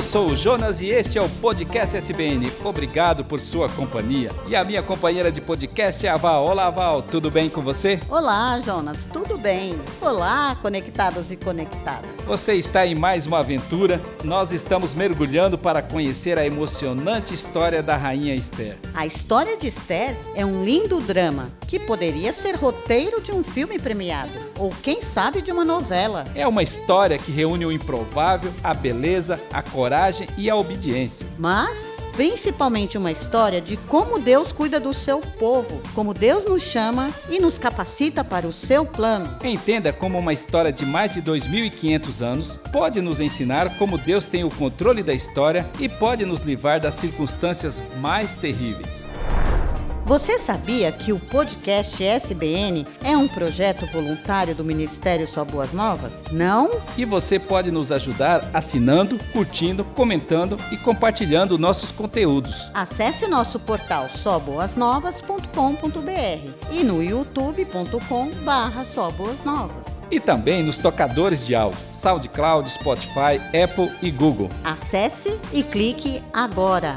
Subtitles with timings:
[0.00, 2.50] Eu sou o Jonas e este é o Podcast SBN.
[2.64, 4.30] Obrigado por sua companhia.
[4.48, 6.46] E a minha companheira de podcast é a Val.
[6.46, 8.00] Olá, Val, tudo bem com você?
[8.08, 9.78] Olá, Jonas, tudo bem?
[10.00, 12.08] Olá, conectados e conectadas.
[12.26, 14.00] Você está em mais uma aventura.
[14.24, 18.78] Nós estamos mergulhando para conhecer a emocionante história da Rainha Esther.
[18.94, 23.78] A história de Esther é um lindo drama que poderia ser roteiro de um filme
[23.78, 26.24] premiado ou, quem sabe, de uma novela.
[26.34, 31.26] É uma história que reúne o improvável, a beleza, a coragem coragem e a obediência.
[31.36, 37.10] Mas principalmente uma história de como Deus cuida do seu povo, como Deus nos chama
[37.28, 39.36] e nos capacita para o seu plano.
[39.42, 44.44] Entenda como uma história de mais de 2500 anos pode nos ensinar como Deus tem
[44.44, 49.09] o controle da história e pode nos livrar das circunstâncias mais terríveis.
[50.10, 56.12] Você sabia que o podcast SBN é um projeto voluntário do Ministério Só Boas Novas?
[56.32, 56.68] Não?
[56.98, 62.72] E você pode nos ajudar assinando, curtindo, comentando e compartilhando nossos conteúdos.
[62.74, 68.82] Acesse nosso portal soboasnovas.com.br e no youtube.com barra
[70.10, 74.48] E também nos tocadores de áudio, SoundCloud, Spotify, Apple e Google.
[74.64, 76.96] Acesse e clique agora.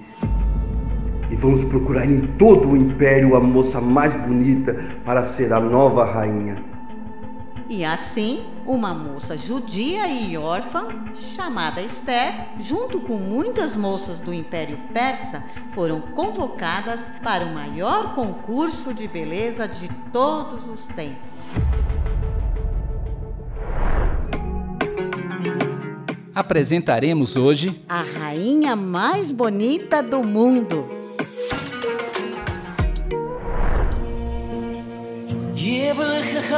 [1.31, 4.75] e vamos procurar em todo o império a moça mais bonita
[5.05, 6.61] para ser a nova rainha.
[7.69, 14.77] E assim, uma moça judia e órfã, chamada Esther, junto com muitas moças do Império
[14.93, 15.41] Persa,
[15.73, 21.31] foram convocadas para o maior concurso de beleza de todos os tempos.
[26.35, 31.00] Apresentaremos hoje a rainha mais bonita do mundo.
[36.40, 36.56] יברכך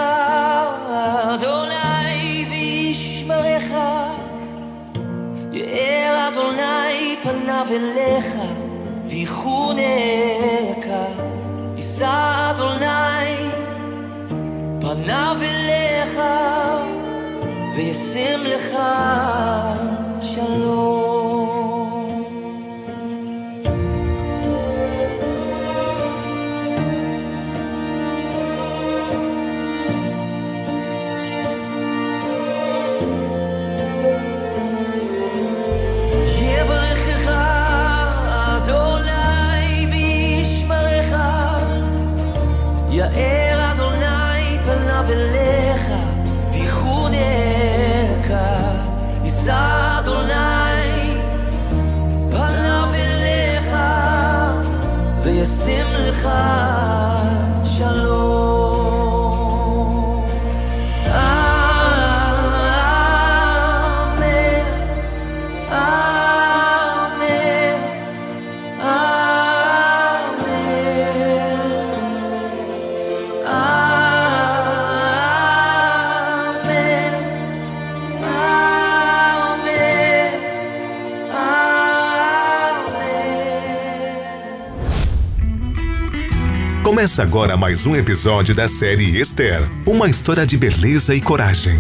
[1.34, 3.72] אדוני וישמרך
[5.53, 8.36] יאר אדוני פניו אליך
[9.09, 10.86] ויחונך
[11.76, 13.50] יישא אדוני
[14.81, 16.20] פניו אליך
[17.76, 18.78] וישם לך
[20.20, 21.01] שלום
[55.43, 56.82] לשמחה
[86.93, 91.79] Começa agora mais um episódio da série Esther uma história de beleza e coragem.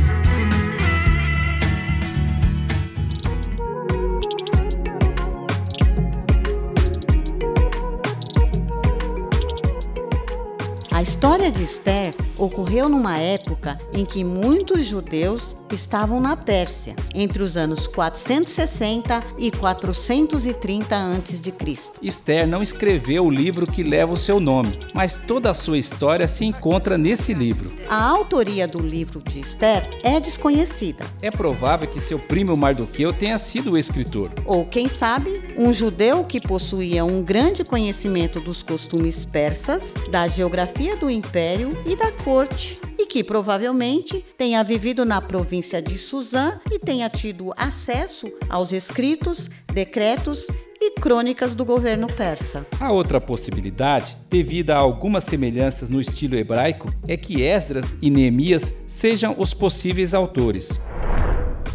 [11.23, 17.57] História de Esther ocorreu numa época em que muitos judeus estavam na Pérsia, entre os
[17.57, 21.53] anos 460 e 430 a.C.
[22.01, 26.27] Esther não escreveu o livro que leva o seu nome, mas toda a sua história
[26.27, 27.73] se encontra nesse livro.
[27.89, 31.05] A autoria do livro de Esther é desconhecida.
[31.21, 34.29] É provável que seu primo Mardoqueu tenha sido o escritor.
[34.45, 40.95] Ou, quem sabe, um judeu que possuía um grande conhecimento dos costumes persas, da geografia
[40.95, 46.79] do império e da corte, e que provavelmente tenha vivido na província de Suzã e
[46.79, 50.47] tenha tido acesso aos escritos, decretos
[50.81, 52.65] e crônicas do governo persa.
[52.79, 58.73] A outra possibilidade, devido a algumas semelhanças no estilo hebraico, é que Esdras e Neemias
[58.87, 60.77] sejam os possíveis autores.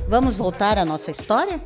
[0.09, 1.61] Vamos voltar à nossa história?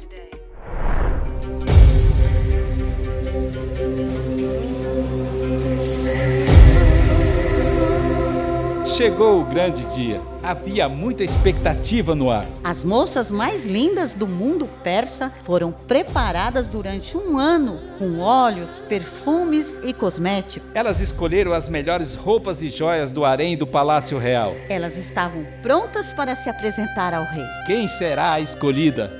[8.93, 10.21] Chegou o grande dia.
[10.43, 12.47] Havia muita expectativa no ar.
[12.63, 19.79] As moças mais lindas do mundo persa foram preparadas durante um ano com óleos, perfumes
[19.83, 20.69] e cosméticos.
[20.75, 24.55] Elas escolheram as melhores roupas e joias do harém do Palácio Real.
[24.69, 27.47] Elas estavam prontas para se apresentar ao rei.
[27.65, 29.11] Quem será a escolhida?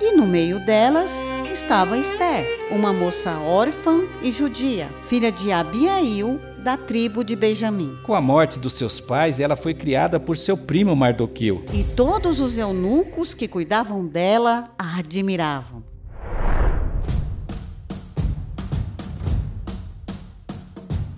[0.00, 1.10] E no meio delas
[1.52, 7.98] estava Esther, uma moça órfã e judia, filha de Abiail, da tribo de Benjamim.
[8.04, 11.64] Com a morte dos seus pais, ela foi criada por seu primo Mardoqueu.
[11.72, 15.82] E todos os eunucos que cuidavam dela a admiravam.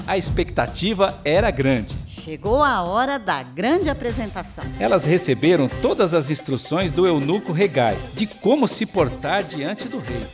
[0.06, 1.97] A expectativa era grande.
[2.06, 4.64] Chegou a hora da grande apresentação.
[4.79, 10.26] Elas receberam todas as instruções do eunuco Regai de como se portar diante do rei.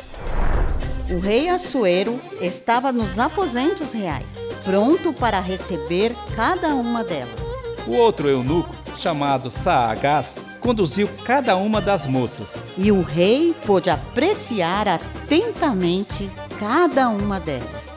[1.10, 4.28] O rei Assuero estava nos aposentos reais,
[4.64, 7.40] pronto para receber cada uma delas.
[7.86, 12.56] O outro eunuco, chamado Saagás, conduziu cada uma das moças.
[12.76, 17.89] E o rei pôde apreciar atentamente cada uma delas.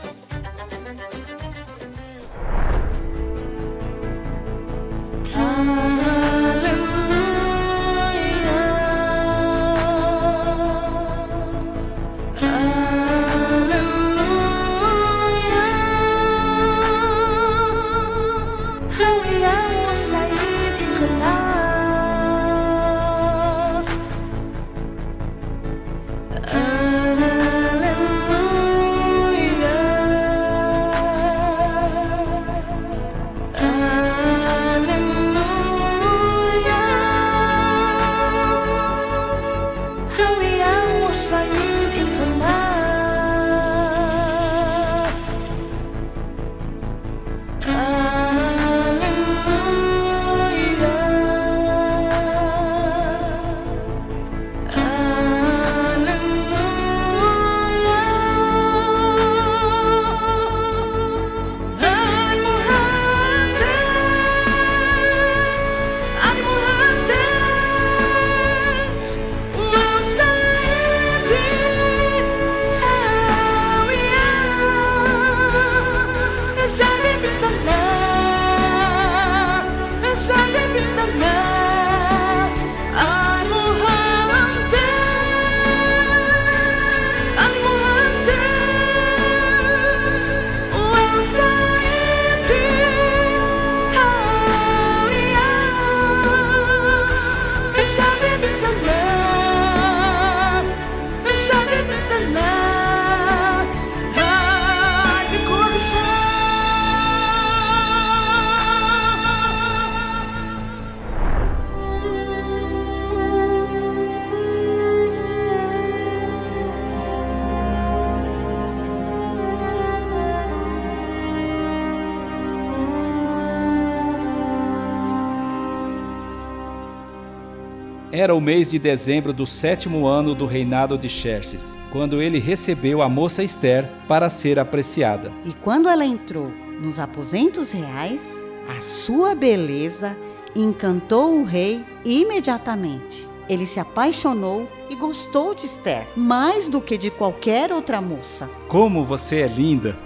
[128.16, 133.02] Era o mês de dezembro do sétimo ano do reinado de Xerxes, quando ele recebeu
[133.02, 135.32] a moça Esther para ser apreciada.
[135.44, 138.40] E quando ela entrou nos aposentos reais,
[138.70, 140.16] a sua beleza
[140.56, 143.28] encantou o rei imediatamente.
[143.50, 148.48] Ele se apaixonou e gostou de Esther mais do que de qualquer outra moça.
[148.68, 149.98] Como você é linda!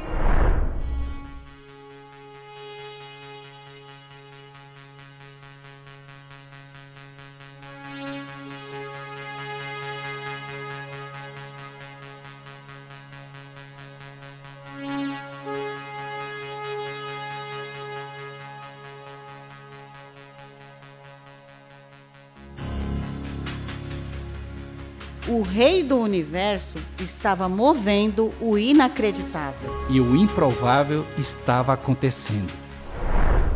[25.27, 29.69] O rei do universo estava movendo o inacreditável.
[29.89, 32.51] E o improvável estava acontecendo.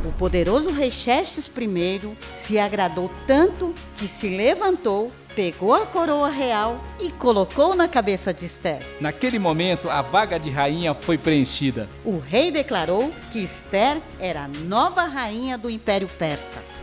[0.03, 6.83] O poderoso rei Xerxes I se agradou tanto que se levantou, pegou a coroa real
[6.99, 8.85] e colocou na cabeça de Esther.
[8.99, 11.87] Naquele momento, a vaga de rainha foi preenchida.
[12.03, 16.80] O rei declarou que Esther era a nova rainha do Império Persa.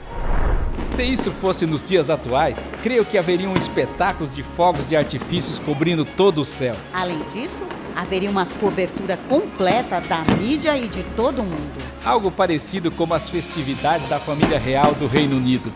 [0.99, 6.05] Se isso fosse nos dias atuais, creio que haveriam espetáculos de fogos de artifícios cobrindo
[6.05, 6.75] todo o céu.
[6.93, 7.65] Além disso,
[7.95, 11.81] haveria uma cobertura completa da mídia e de todo mundo.
[12.05, 15.73] Algo parecido como as festividades da família real do Reino Unido.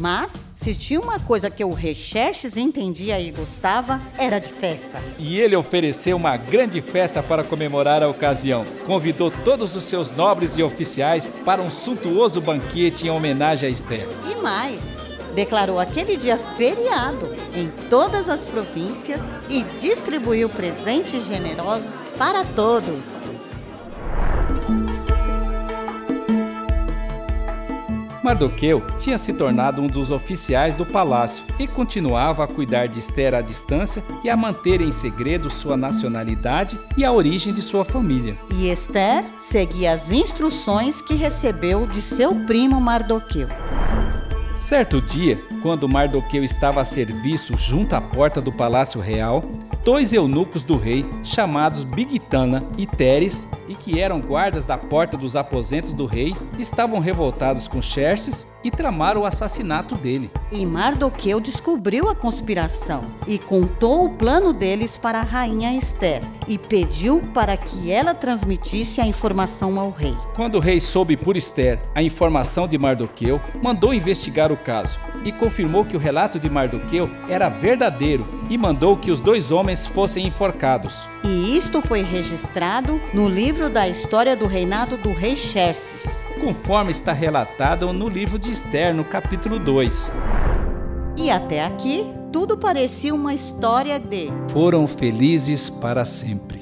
[0.00, 4.98] Mas, se tinha uma coisa que o rei Xerxes entendia e gostava, era de festa.
[5.18, 8.64] E ele ofereceu uma grande festa para comemorar a ocasião.
[8.86, 14.08] Convidou todos os seus nobres e oficiais para um suntuoso banquete em homenagem a Esther.
[14.26, 14.80] E mais,
[15.34, 23.33] declarou aquele dia feriado em todas as províncias e distribuiu presentes generosos para todos.
[28.24, 33.34] Mardoqueu tinha se tornado um dos oficiais do palácio e continuava a cuidar de Esther
[33.34, 38.38] à distância e a manter em segredo sua nacionalidade e a origem de sua família.
[38.50, 43.48] E Esther seguia as instruções que recebeu de seu primo Mardoqueu.
[44.56, 49.44] Certo dia, quando Mardoqueu estava a serviço junto à porta do palácio real,
[49.84, 55.36] dois eunucos do rei, chamados Bigtana e Teres, e que eram guardas da porta dos
[55.36, 60.30] aposentos do rei, estavam revoltados com Xerxes e tramaram o assassinato dele.
[60.50, 66.56] E Mardoqueu descobriu a conspiração e contou o plano deles para a rainha Esther e
[66.56, 70.16] pediu para que ela transmitisse a informação ao rei.
[70.34, 75.32] Quando o rei soube por Esther a informação de Mardoqueu, mandou investigar o caso e
[75.32, 80.26] confirmou que o relato de Mardoqueu era verdadeiro e mandou que os dois homens fossem
[80.26, 81.08] enforcados.
[81.24, 87.12] E isto foi registrado no livro da história do reinado do rei Xerxes conforme está
[87.12, 90.10] relatado no livro de Esther, no capítulo 2.
[91.16, 96.53] E até aqui, tudo parecia uma história de foram felizes para sempre.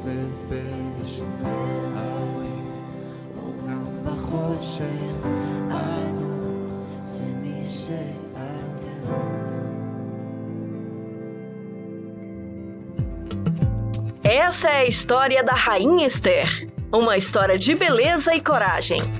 [0.00, 1.22] ser feliz.
[3.36, 4.82] O se.
[14.22, 16.68] Essa é a história da Rainha Esther.
[16.92, 19.19] Uma história de beleza e coragem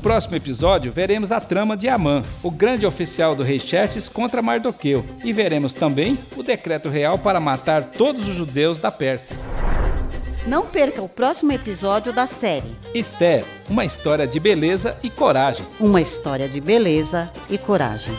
[0.00, 5.04] próximo episódio, veremos a trama de Amã, o grande oficial do rei Xerxes contra Mardoqueu,
[5.22, 9.36] e veremos também o decreto real para matar todos os judeus da Pérsia.
[10.46, 15.66] Não perca o próximo episódio da série Esther, uma história de beleza e coragem.
[15.78, 18.16] Uma história de beleza e coragem.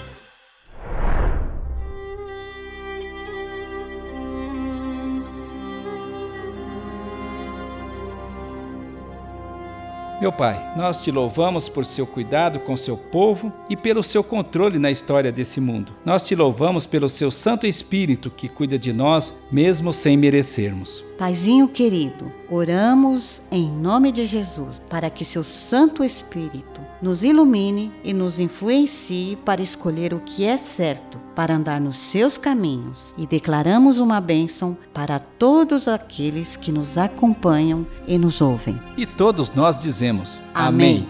[10.21, 14.77] Meu Pai, nós te louvamos por seu cuidado com seu povo e pelo seu controle
[14.77, 15.95] na história desse mundo.
[16.05, 21.03] Nós te louvamos pelo seu Santo Espírito que cuida de nós mesmo sem merecermos.
[21.17, 28.13] Paizinho querido, oramos em nome de Jesus para que seu Santo Espírito nos ilumine e
[28.13, 33.13] nos influencie para escolher o que é certo, para andar nos seus caminhos.
[33.17, 38.79] E declaramos uma bênção para todos aqueles que nos acompanham e nos ouvem.
[38.96, 41.08] E todos nós dizemos: Amém.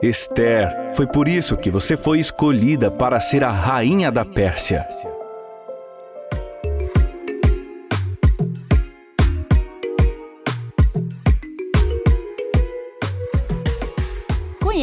[0.00, 4.86] Esther, foi por isso que você foi escolhida para ser a rainha da Pérsia.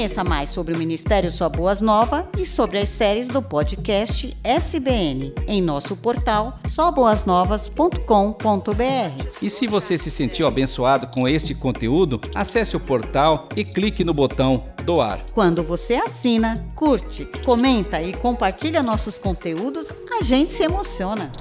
[0.05, 5.33] Conheça mais sobre o Ministério Só Boas Nova e sobre as séries do podcast SBN
[5.47, 9.27] em nosso portal soboasnovas.com.br.
[9.41, 14.13] E se você se sentiu abençoado com este conteúdo, acesse o portal e clique no
[14.13, 15.25] botão doar.
[15.33, 21.31] Quando você assina, curte, comenta e compartilha nossos conteúdos, a gente se emociona.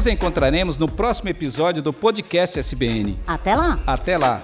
[0.00, 3.18] Nos encontraremos no próximo episódio do podcast SBN.
[3.26, 3.78] Até lá!
[3.86, 4.40] Até lá!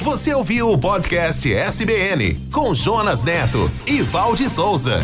[0.00, 5.02] Você ouviu o podcast SBN com Jonas Neto e Valde Souza.